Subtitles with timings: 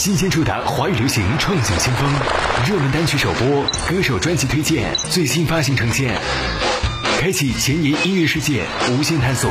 [0.00, 2.10] 新鲜触达华语流行创想先锋，
[2.66, 6.18] 热门单曲首播，歌手专辑推荐，最新发行呈现，
[7.20, 9.50] 开启前沿音乐世界无限探索，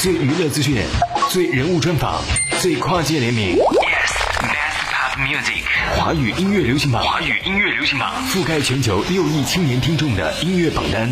[0.00, 0.80] 最娱乐资讯，
[1.28, 2.22] 最人物专访，
[2.60, 3.56] 最跨界联名。
[3.56, 5.64] Yes，Best Pop Music，
[5.96, 8.12] 华语音乐流行榜，华语音乐流行榜。
[8.28, 11.10] 覆盖全球六亿青年听众的音乐榜单。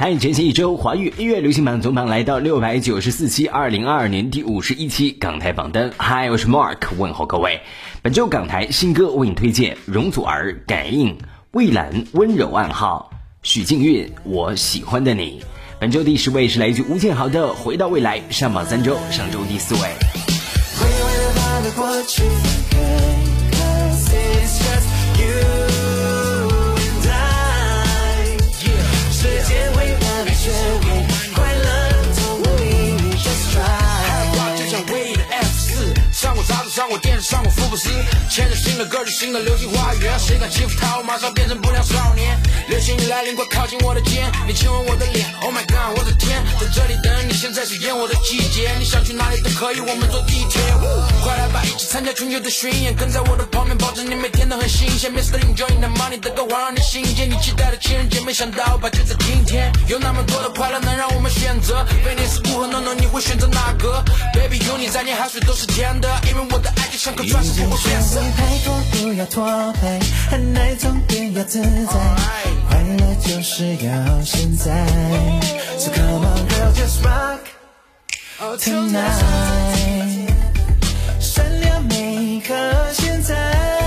[0.00, 5.90] 嗨，全新一周华语音乐流行榜总榜来到六百九十四期，二零二二年第五十一期港台榜单。
[5.96, 7.60] 嗨，我是 Mark，问候各位。
[8.00, 11.18] 本周港台新歌为你推荐：容祖儿《感应》，
[11.50, 13.10] 蔚蓝《温柔暗号》，
[13.42, 15.40] 许靖韵《我喜欢的你》。
[15.80, 19.80] 本周第十位是来自吴建豪的《回到未来》，上榜三周，上周第四位。
[37.78, 42.36] 视上过福布斯，牵着新的歌去新的流星花园，谁敢欺负他，我马上变成不良少年。
[42.68, 50.60] 流星雨来临，快靠近我的肩，你亲吻我的脸，Oh my god，我的天，在这里等你，现在是演我的季节，你想去哪里都可以，我们坐地铁。
[51.22, 55.12] 快来吧，一起参加全球的巡演，跟在我的旁边，保证你每天都很新鲜。
[55.12, 55.38] Mr.
[55.40, 61.86] Enjoying the money 的歌会让你心结，你期待的情人节，没想到吧，就在今天，有那么多的快乐能让我们选择。
[62.04, 64.04] 非你是不和 No No，你会选择哪个
[64.34, 66.68] ？Baby，有你在，你海水都是甜的，因为我的。
[66.78, 69.98] 爱就像颗钻石学会太多，不要拖拍，
[70.56, 71.92] 爱总点要自在，
[72.68, 74.86] 快乐就是要现在。
[75.78, 77.40] So come on girl, just rock
[78.58, 80.28] tonight，
[81.20, 82.54] 闪亮每刻
[82.92, 83.77] 现在。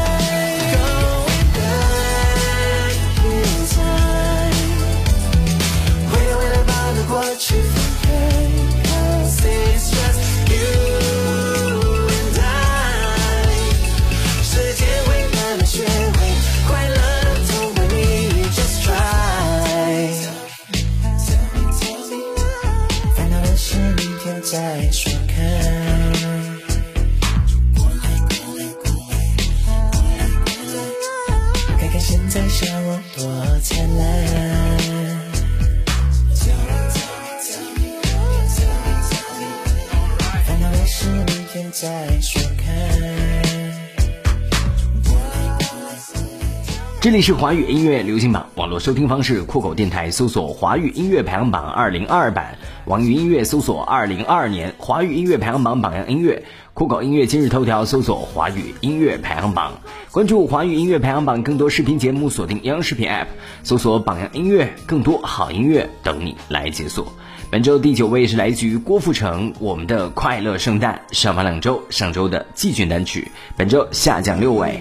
[47.21, 59.73] 是华语音乐流行榜网络收听方式：酷狗电台搜索“华语音乐排行榜二零二版”，网易音乐搜索“二零二二年华语音乐排行榜榜样音乐”，酷狗音乐今日头条搜索“华语音乐排行榜”，
[60.11, 63.27] 关注华语音乐排行榜更多视频节目，锁定央视频 App
[63.61, 67.13] 搜索“榜样音乐”，更多好音乐等你来解锁。
[67.51, 74.79] 本周第九位是来自于郭富城，《我们的快乐圣诞》上榜两周，上周的季军单曲，本周下降六位。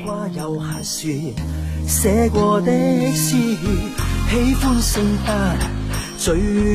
[1.88, 2.70] 写过的
[3.12, 5.56] 诗，喜欢圣诞，
[6.16, 6.32] 最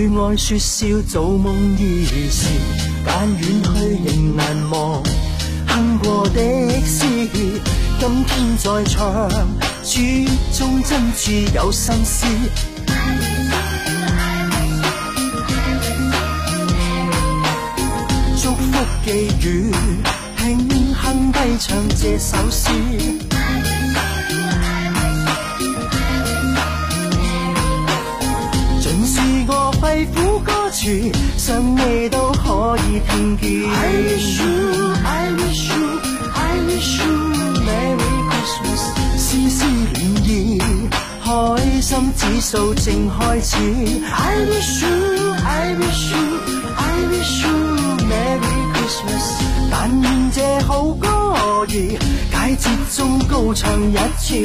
[0.09, 2.49] 爱说笑，做梦儿时，
[3.05, 3.69] 但远去
[4.03, 5.01] 仍难忘。
[5.65, 6.41] 哼过的
[6.81, 9.29] 诗，今天再唱，
[9.81, 10.01] 书
[10.51, 12.25] 中真挚有心思。
[19.03, 19.71] 寄语，
[20.37, 22.71] 轻哼低唱这首诗，
[28.81, 33.69] 尽是我肺腑歌词，想你都可以听见。
[33.69, 35.99] I wish you, I wish you,
[36.33, 37.13] I wish you
[37.63, 38.83] Merry Christmas，
[39.17, 40.59] 丝丝暖意，
[41.23, 41.29] 开
[41.79, 43.55] 心指数正开始。
[44.11, 44.89] I wish you,
[45.45, 46.17] I wish you,
[46.75, 46.79] I
[47.11, 47.53] wish you
[48.07, 48.54] Merry。
[49.71, 54.35] 但愿这好歌儿，解节中高唱一次。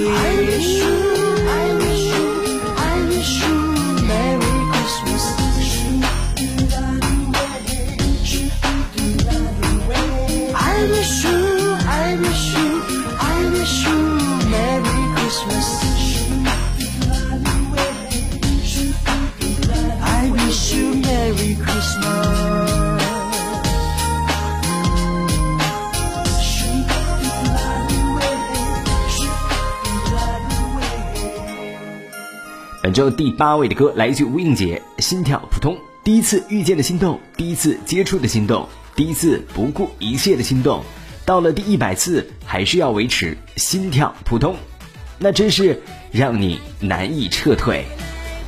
[32.90, 40.82] 本周第八位的歌来自吴映洁，心跳扑通，第一次遇见的心动，第一次接触的心动，第一次不顾一切的心动，
[41.24, 44.56] 到了第一百次还是要维持心跳扑通，
[45.20, 47.84] 那真是让你难以撤退。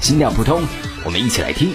[0.01, 0.61] 心跳扑通，
[1.05, 1.73] 我们一起来听。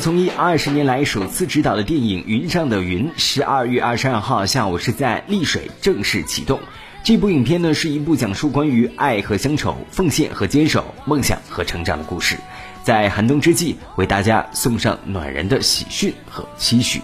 [0.00, 6.58] 从艺二十年来首次执导的电影《云上的云》，十二月二十二号下午是在丽水正式启动。
[7.04, 12.36] 这部影片呢，是一部讲述关于爱和乡愁、奉献和坚守、梦想和成长的故事，
[12.82, 17.02] 在寒冬之际为大家送上暖人的喜讯和期许。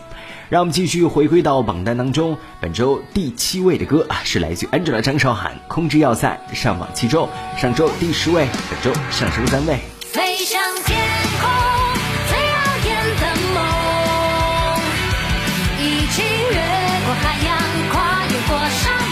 [0.49, 7.29] 让我们继续回归到榜单当中，本周第七位的歌啊，是来自 Angela 张韶涵，《空之要塞》上榜七周，
[7.59, 9.79] 上周第十位，本周上升三位。
[10.01, 10.63] 飞向
[18.67, 19.06] 跨越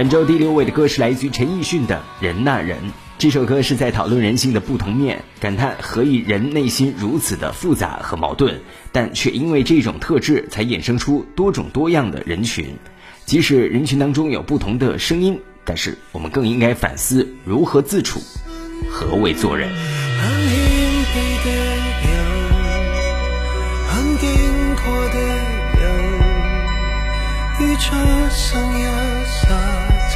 [0.00, 2.78] 本周第六位的歌是来自于陈奕迅的《人呐人》。
[3.18, 8.58] 这首歌是在讨论人性的不同面，感叹何以人内心如此的复杂和矛盾，
[8.92, 12.74] 但却因为这种特质才衍生出多种多样的人群。
[13.26, 18.20] 即使人群当中有不同的声音，但是我们更应该反思如何自处，
[18.90, 19.68] 何为做人。
[19.68, 20.54] 很謙
[21.12, 21.50] 卑的
[22.06, 22.16] 人，
[23.86, 24.24] 很矜
[24.76, 24.80] 貴
[25.12, 25.18] 的
[25.78, 25.84] 人，
[27.60, 27.92] 於出
[28.30, 29.09] 生一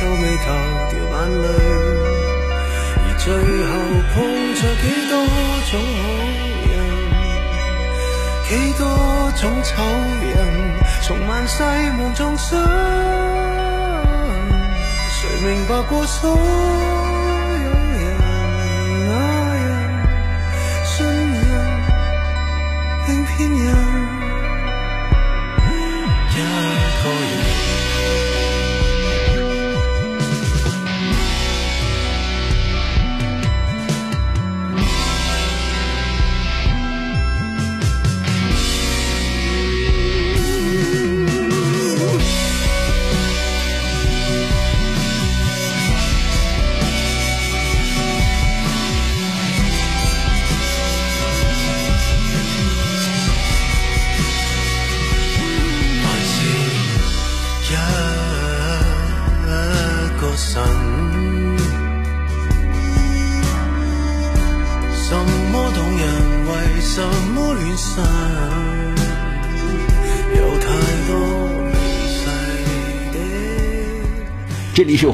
[0.05, 0.45] 皱眉头，
[0.91, 1.49] 掉眼泪，
[3.01, 3.73] 而最后
[4.13, 4.15] 碰
[4.55, 5.13] 着几多
[5.71, 6.05] 种好
[6.69, 6.73] 人，
[8.47, 8.85] 几多
[9.41, 9.73] 种丑
[10.21, 10.37] 人，
[11.05, 11.55] 从万世
[11.99, 12.53] 望众生，
[15.09, 16.37] 谁明白过错？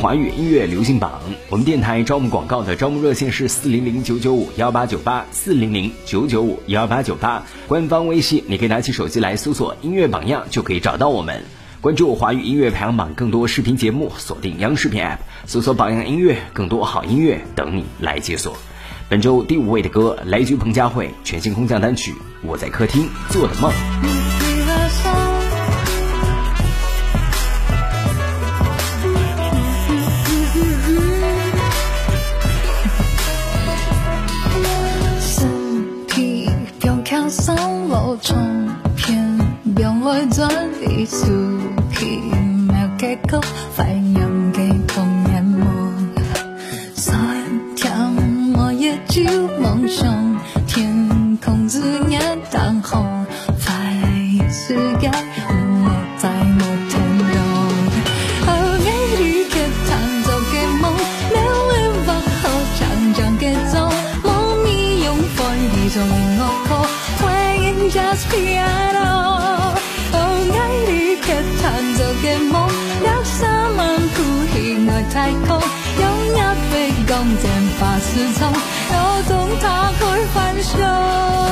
[0.01, 11.45] 华语音乐流行榜，我们电台招募广告的招募热线是四零零九九五幺八九八四零零九九五幺八九八，官方微信你可以拿起手机来搜索“音乐榜样”就可以找到我们。
[11.83, 18.57] 关注华语音乐排行榜更多视频节目，锁定央视频 App，搜索“榜样音乐”，更多好音乐等你来解锁。
[19.11, 23.71] 本周第五位的歌来自彭佳慧全新空降单曲《我在客厅做的梦》。
[38.31, 39.39] 路冲偏，
[39.75, 40.49] 병來轉
[40.81, 41.27] 離數
[41.95, 42.21] 氣，
[42.69, 43.43] 沒結構
[43.75, 45.61] 反應給同眼夢。
[46.95, 47.17] 三
[47.75, 47.91] 天
[48.55, 49.23] 我也就
[49.61, 52.21] 梦想，天空之眼
[52.51, 53.05] 當紅，
[53.65, 55.11] 快世界
[78.21, 78.53] 把磁场
[78.93, 81.50] 摇动，它会反射。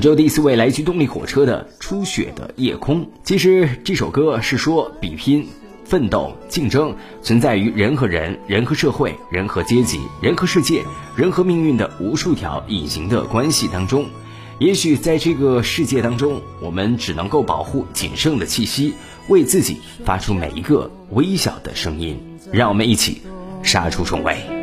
[0.00, 3.04] 本周第四位来自动力火车的《初雪的夜空》。
[3.22, 5.46] 其实这首歌是说比拼、
[5.84, 10.82] 奋斗、竞争存在于人和人、人和社会、人和阶级、人和世界、
[11.14, 14.06] 人和命运的无数条隐形的关系当中。
[14.58, 18.94] 也许在这个世界当中，我们只能够保护仅剩的气息，
[19.28, 22.18] 为自己发出每一个微小的声音。
[22.50, 23.20] 让我们一起
[23.62, 24.59] 杀出重围。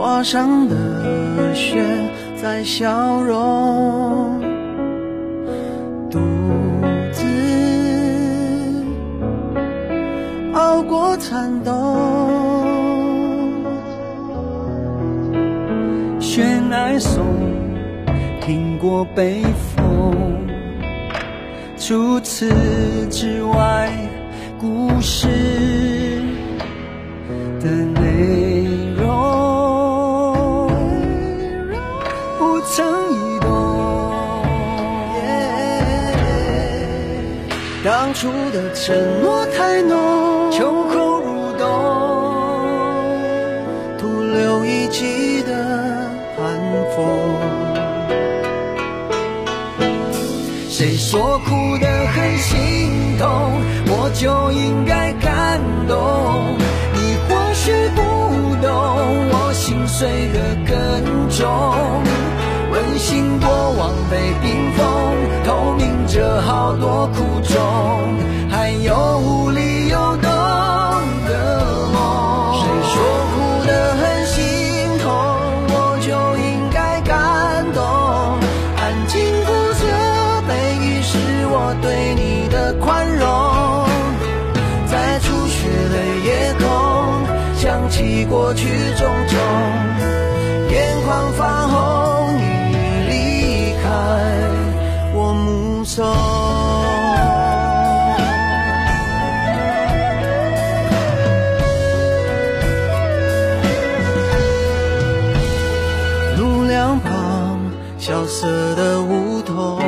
[0.00, 1.84] 画上的雪
[2.34, 4.40] 在消融，
[6.10, 6.18] 独
[7.12, 7.22] 自
[10.54, 11.74] 熬过残冬。
[16.18, 17.22] 雪乃松，
[18.40, 19.42] 听过北
[19.76, 20.16] 风，
[21.76, 22.48] 除此
[23.10, 23.92] 之外，
[24.58, 25.28] 故事
[38.10, 41.64] 当初的承诺太浓，秋后入冬，
[43.96, 45.54] 徒留一季的
[46.36, 46.58] 寒
[46.96, 47.38] 风。
[50.68, 56.56] 谁说哭得很心痛，我就应该感动？
[56.92, 58.02] 你或许不
[58.60, 58.72] 懂，
[59.30, 60.74] 我心碎的更
[61.30, 61.46] 重。
[62.70, 64.84] 温馨过往被冰封，
[65.44, 67.58] 透明着好多苦衷，
[68.48, 70.30] 还有无理由懂
[71.26, 72.54] 的梦。
[72.54, 72.62] 谁
[72.92, 72.94] 说
[73.32, 75.10] 哭得很心痛，
[75.68, 76.08] 我就
[76.38, 77.82] 应该感动？
[78.76, 79.82] 安静不责
[80.46, 83.26] 备，已是我对你的宽容。
[84.86, 86.64] 在初雪的夜空，
[87.56, 89.38] 想起过去种种，
[90.70, 91.78] 眼眶泛红，
[106.38, 107.60] 路两旁
[107.98, 109.78] 萧瑟的梧桐，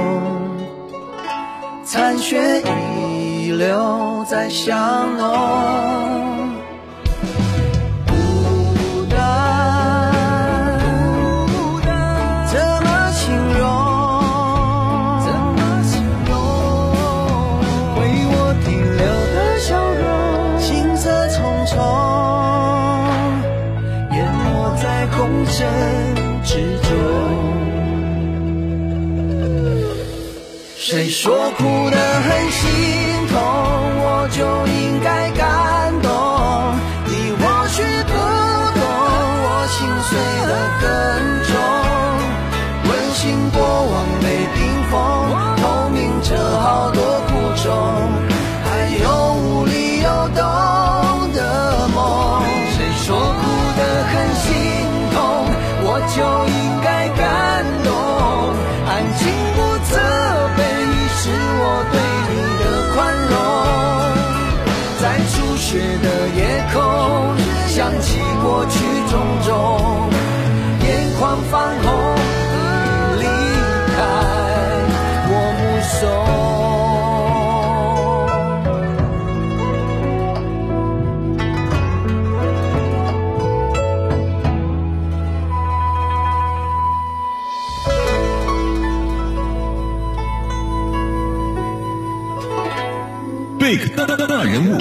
[1.84, 6.11] 残雪遗留在巷弄。
[30.84, 35.81] 谁说哭得很心痛，我就应该感
[67.74, 69.50] 想起过去种种，
[70.86, 70.88] 眼
[71.18, 71.90] 眶泛红，
[73.16, 73.24] 你离
[73.96, 73.96] 开
[75.30, 75.98] 我目送。
[93.58, 94.78] 贝克大大大大人物，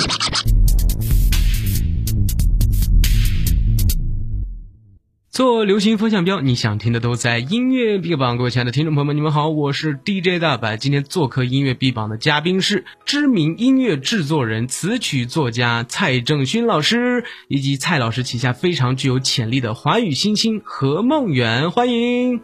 [5.32, 8.36] 做流行风向标，你想听的都在音乐 B 榜。
[8.38, 10.76] 各位亲爱的听众朋友们，你们好，我是 DJ 大白。
[10.76, 22.42] 今天做客音乐 B 榜的嘉宾是知名音乐制作人、词曲作家蔡正勋老师，以及蔡老师旗下非常具有潜力的华语新星何梦远，欢迎。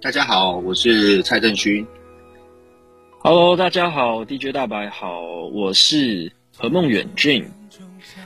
[0.00, 1.84] 大家好，我是蔡正勋。
[3.18, 5.22] Hello，大家好，DJ 大白好，
[5.52, 7.46] 我是何梦远 Jane。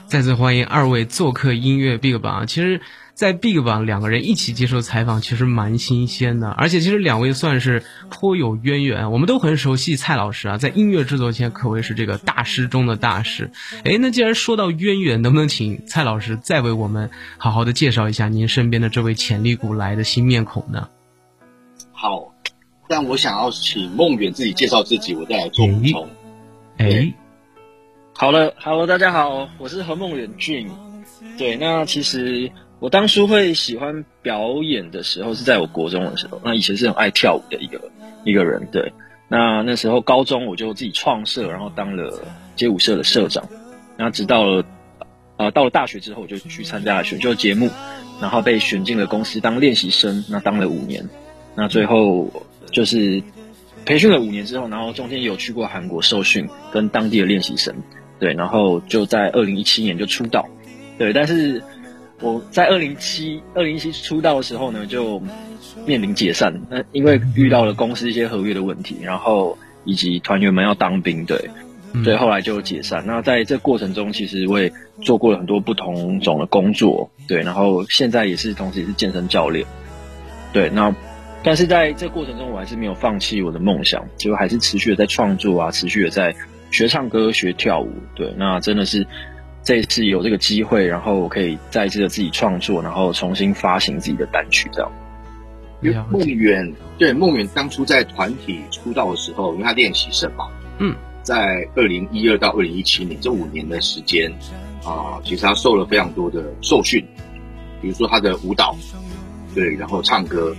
[0.05, 2.45] 再次欢迎二位做客音乐 Big 榜。
[2.45, 2.79] 其实，
[3.13, 6.49] 在 Big 榜两个人一起接受采访，其实蛮新鲜的。
[6.49, 13.51] 而且其实两位算是颇有渊源，我们都很熟悉蔡老师啊，在音乐制作圈可谓是这个大师中的大师。
[13.85, 20.89] 哎，那既然说到渊源，能不能请蔡老师再为我们好好的介绍一下您身边的这位潜力股来的新面孔呢？
[21.91, 22.33] 好，
[22.87, 26.09] 但我想要请梦远自己介绍自己，我再来做补充。
[26.77, 27.13] 哎，
[28.15, 30.67] 好了，Hello，大家好，我是何梦远俊。
[31.37, 32.51] 对，那其实
[32.83, 36.41] 我当初会喜欢表演的时候，是在我国中的时候。
[36.43, 37.79] 那以前是很爱跳舞的一个
[38.25, 38.67] 一个人。
[38.73, 38.91] 对，
[39.29, 42.21] 那那时候高中我就自己创社，然后当了
[42.57, 43.47] 街舞社的社长。
[43.95, 44.65] 然后直到了
[45.37, 47.69] 呃到了大学之后，我就去参加了选秀节目，
[48.19, 50.25] 然后被选进了公司当练习生。
[50.27, 51.07] 那当了五年，
[51.55, 52.29] 那最后
[52.73, 53.23] 就是
[53.85, 57.73] 培训了五年之后，然后中间有去过韩国受训，跟当地的练习生。
[58.19, 60.45] 对，然后就在二零一七年就出道。
[60.97, 61.63] 对，但是
[62.23, 65.21] 我在二零七二零一七出道的时候呢，就
[65.85, 66.61] 面临解散。
[66.69, 71.49] 那因为遇到了公司一些合约的问题，然后以及团员们要当兵，对，
[72.05, 73.03] 对，后来就解散。
[73.05, 79.65] 那在这过程中，其实我也做过了很多不同种的工作，对，然后现在也是同时也是健身教练，
[80.53, 80.69] 对。
[80.69, 80.95] 那
[81.43, 86.33] 但是在这过程中，我还是没有放弃我的梦想，就还是持续的在创作啊，持续的在
[86.71, 88.33] 学唱歌、学跳舞，对。
[88.37, 89.05] 那真的是。
[89.63, 94.91] 这次有这个机会，然后我可以再次的自己创作，然后重新发行自己的单曲，这样。
[95.81, 100.47] 因为梦远对梦远当初在团体出道的时候，因为他练习生嘛，
[100.79, 104.31] 嗯，在二零一二到二零一七年这五年的时间
[104.85, 107.05] 啊，其实他受了非常多的受训，
[107.81, 108.75] 比如说他的舞蹈，
[109.55, 110.53] 对，然后唱歌，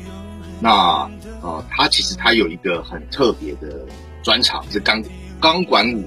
[0.61, 1.11] 那
[1.43, 3.87] 呃，他其实他有一个很特别的
[4.23, 5.03] 专场是钢
[5.41, 6.05] 钢管舞，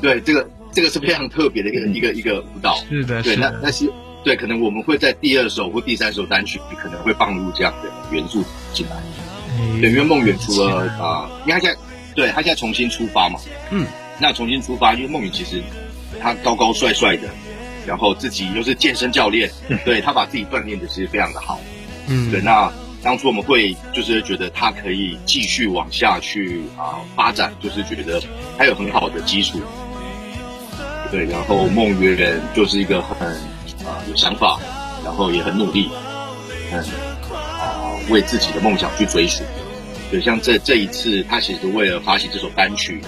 [0.00, 0.48] 对这个。
[0.72, 3.90] 这个是非常特别的一个一个一个舞蹈，是的，对，那那是
[4.24, 8.96] 对，可能我们会在第二首或第三首单曲可能会放入这样的元素进来。
[9.80, 11.78] 对，因为梦远除了啊，因为他现在
[12.14, 13.38] 对他现在重新出发嘛，
[13.70, 13.86] 嗯，
[14.18, 15.62] 那重新出发，因为梦远其实
[16.20, 17.28] 他高高帅帅的，
[17.86, 19.50] 然后自己又是健身教练，
[19.84, 21.60] 对他把自己锻炼的其实非常的好，
[22.08, 28.22] 嗯，对，那当初我们会就是觉得他可以继续往下去啊发展，就是觉得
[28.56, 29.60] 他有很好的基础。
[31.12, 33.28] 对，然后梦圆就是一个很
[33.86, 34.58] 啊有想法，
[35.04, 35.90] 然后也很努力，
[36.72, 36.78] 嗯
[37.30, 39.44] 啊为自己的梦想去追寻。
[40.10, 43.02] 对，像这这一次，他其实为了发行这首单曲，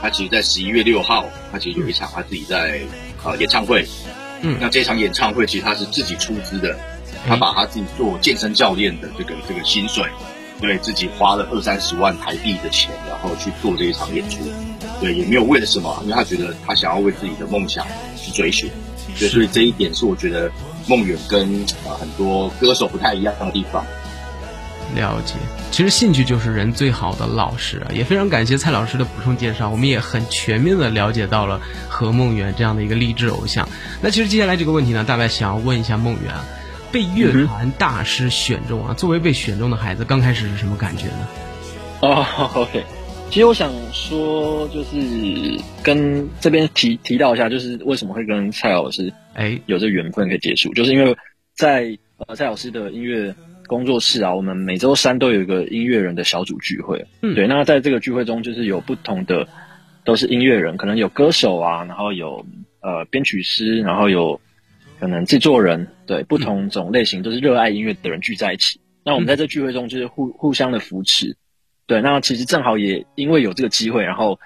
[0.00, 2.80] 他其实在十一月六号，他其实有一场他自己在
[3.22, 3.86] 啊演唱会。
[4.40, 6.74] 嗯，那这场演唱会其实他是自己出资的，
[7.28, 10.04] 他把他自己做健身教练的这个这个薪水，
[10.58, 14.38] 对自己花了二三十万台币的钱，然后去做这一场演出。
[15.02, 17.84] 对，也没有为了什么，因为他觉得他想要为自己的梦想
[18.16, 18.70] 去追寻，
[19.18, 20.48] 对，所以这一点是我觉得
[20.86, 21.42] 梦远跟
[21.84, 23.84] 啊很多歌手不太一样的地方。
[24.94, 25.34] 了解，
[25.72, 33.68] 其实兴趣就是人最好的老师啊，也非常感谢蔡老师的补充介绍，我们也很全面的了解到了何梦圆这样的一个励志偶像。
[34.00, 36.44] 那其实接下来这个问题呢，大概想要问一下梦圆啊，
[36.92, 41.28] 被乐团大师选中啊，作为被选中的孩子，刚开始是什么感觉呢？
[42.02, 42.84] 哦，OK。
[43.32, 51.16] 其实我想说，就是跟这边提提到一下，就是为什么会跟蔡老师哎有这缘分可以接触，就是因为
[51.56, 53.34] 在呃蔡老师的音乐
[53.66, 57.02] 工作室啊，我们每周三都有一个音乐人的小组聚会。
[57.22, 59.48] 嗯，对，那在这个聚会中，就是有不同的
[60.04, 62.44] 都是音乐人，可能有歌手啊，然后有
[62.82, 64.38] 呃编曲师，然后有
[65.00, 68.78] 可能制作人，对，不同种类型都是热爱音乐的人聚在一起。
[69.02, 71.34] 那我们在这聚会中就是互互相的扶持。
[71.86, 74.38] 对，那其实正好也因为有这个机会，然后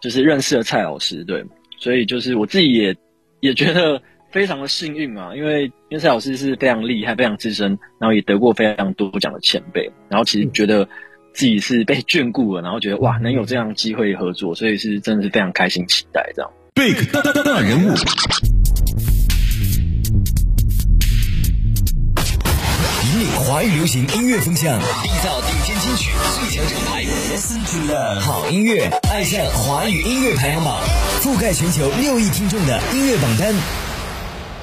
[0.00, 1.44] 就是认识了蔡老师，对，
[1.78, 2.94] 所以就是我自己也
[3.40, 4.00] 也觉得
[4.30, 10.88] 非常的幸运嘛，因为因为蔡老师是非常厉害、非常资深，然后也得过非常多奖的前辈，然后其实觉得
[11.32, 16.50] 自己是被眷顾了，然后觉得哇，能有这样机会合作，所以是真的是非常开心、期待这样。
[16.74, 17.94] Big 大大大人物。
[23.04, 25.40] 引领华语流行音乐风向，缔造
[25.92, 30.80] 金曲最强厂牌，Listen to the 好音乐，爱上华语音乐排行榜，
[31.20, 33.54] 覆盖全球六亿听众的音乐榜单。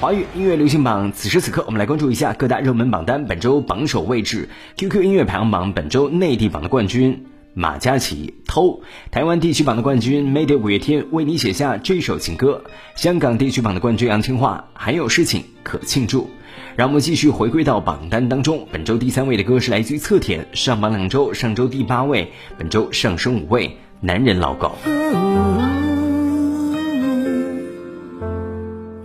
[0.00, 4.48] 华语音乐流行榜，此时此刻，我们来关注一下各大热门榜单本周榜首位置。
[4.76, 8.64] QQ 音乐排行榜本周内地榜的冠军马嘉祺《偷》，
[9.12, 12.64] 台湾地区榜的冠军 Made 五月天为你写下这首情歌，
[12.96, 16.28] 香港地区榜的冠军杨千嬅还有事情可庆祝。
[16.76, 23.68] 让我们继续回归到榜单当中，本周第三位的歌是来自于侧田，上榜两周，上周第八位，本周上升五位，
[24.00, 24.72] 《男人老狗》。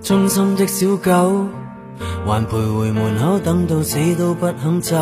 [0.01, 1.47] 忠心的小狗，
[2.27, 4.95] 還徘徊門口等到死都不肯走，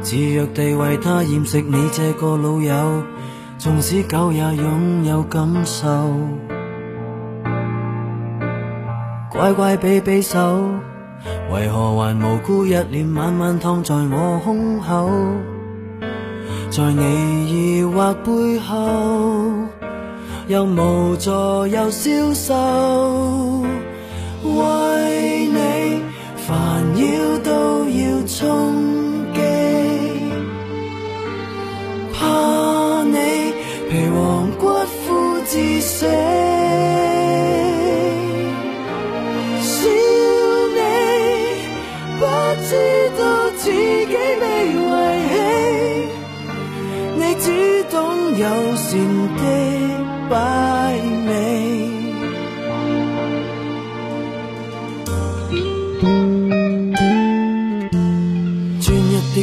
[0.00, 3.02] 自若地為他掩飾你這個老友，
[3.58, 5.88] 縱使狗也擁有感受，
[9.32, 10.38] 乖乖比比手，
[11.50, 15.10] 为何还无辜一脸晚晚躺在我胸口？
[16.70, 18.76] 在你疑惑背后，
[20.48, 21.30] 又无助
[21.66, 23.64] 又消瘦，
[24.42, 26.02] 为你
[26.36, 27.55] 烦扰到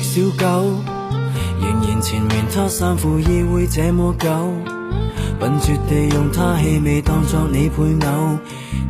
[0.04, 0.46] 小狗，
[1.62, 4.30] 仍然纏綿它三副意會這麼久，
[5.40, 8.38] 笨拙地用它氣味當作你配偶，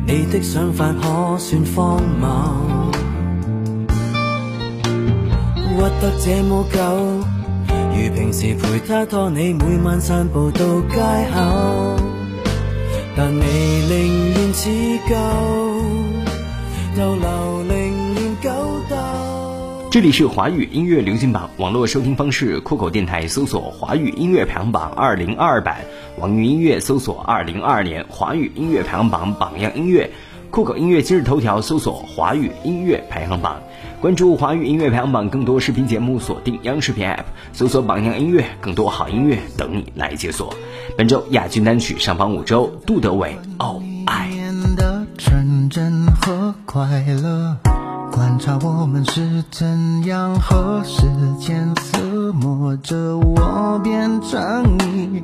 [0.06, 2.90] 你的想法可算荒謬，
[5.70, 7.24] 屈得這麼久。
[7.96, 10.98] 如平時陪他拖你每晚散步到街
[11.32, 11.96] 口，
[13.16, 13.92] 但你寧
[14.34, 14.68] 願似
[15.08, 15.14] 舊，
[16.98, 17.43] 又留。
[19.94, 25.82] 这里是华语音乐流行榜网络收听方式，酷狗电台搜索“华语音乐排行榜二零二二版”，
[26.18, 30.10] 网易音乐搜索“二零二二年华语音乐排行榜榜样音乐”，
[30.50, 33.62] 酷狗音乐今日头条搜索“华语音乐排行榜”。
[34.02, 40.52] 关注华语音乐排行榜更多视频节目，锁定央视频 App，搜索榜样音乐，更多好音乐等你来解锁。
[40.98, 44.28] 本周亚军单曲上榜五周，杜德伟《哦爱》。
[44.74, 47.56] 的纯真和快乐，
[48.14, 51.02] 观察我们是怎样和时
[51.40, 55.20] 间厮磨着我变成你，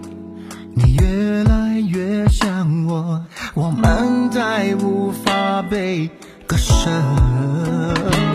[0.74, 3.24] 你越来越像我，
[3.55, 6.11] 我们再无法被
[6.48, 6.90] 割舍。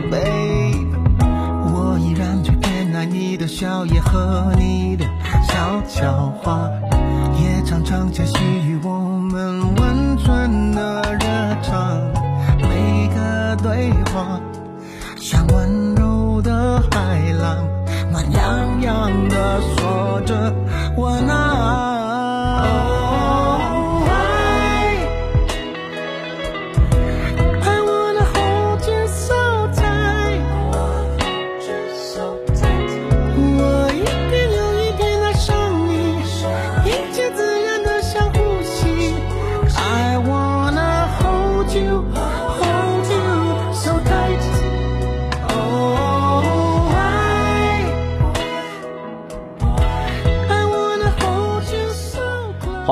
[0.10, 0.88] Babe，
[1.20, 5.06] 我依然最偏爱你的笑靥和你的
[5.50, 6.70] 小巧话，
[7.38, 8.38] 也常常窃喜
[19.30, 20.54] 的说着，
[20.96, 21.95] 我那。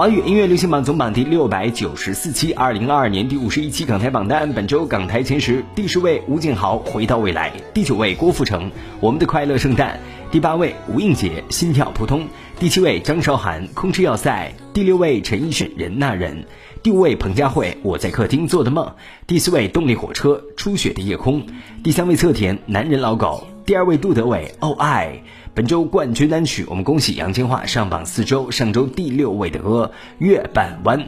[0.03, 4.51] 华语音乐流行榜总榜第六百九十四期，二零二二年第五十一期港台榜单。
[4.51, 9.97] 本周港台前十，第十位吴景豪《回到未来》，第九位郭富城《我们的快乐圣诞》，
[10.29, 12.19] 第八位吴映洁《心跳扑通》，
[12.59, 16.35] 第七位张韶涵《空之要塞》，第六位陈奕迅《人那人》，
[16.83, 18.85] 第五位彭佳慧《我在客厅做的梦》，
[19.25, 21.41] 第四位动力火车《初雪的夜空》，
[21.81, 25.21] 第三位侧田《男人老狗》，第二位杜德伟《哦爱》。
[25.55, 30.99] 本周冠军单曲，我们恭喜杨千嬅上榜四周，上周第六位的歌《月半弯》。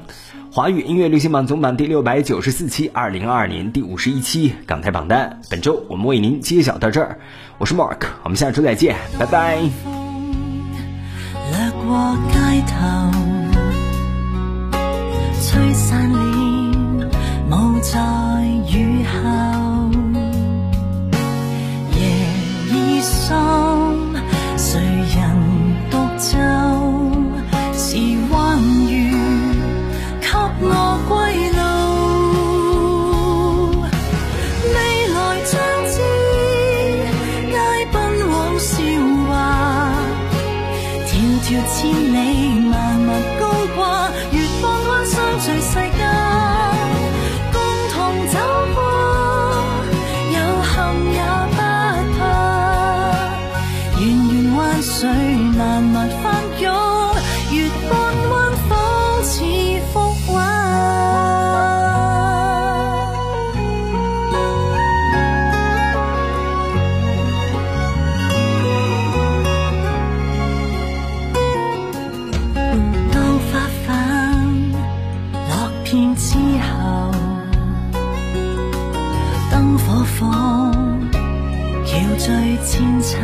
[0.51, 5.41] 华语音乐流行榜总榜第六百九十四期，二零二二年第五十一期港台榜单。
[5.49, 7.17] 本周我们为您揭晓到这儿，
[7.57, 9.57] 我是 Mark，我们下周再见，拜拜。
[79.95, 80.25] 可否
[81.85, 83.15] 叫醉千秋。